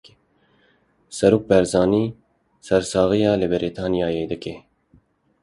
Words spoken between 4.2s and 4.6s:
dike.